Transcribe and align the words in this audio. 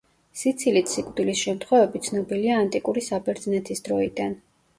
სიცილით 0.43 0.93
სიკვდილის 0.93 1.43
შემთხვევები 1.47 2.01
ცნობილია 2.07 2.57
ანტიკური 2.63 3.05
საბერძნეთის 3.11 3.87
დროიდან. 3.91 4.37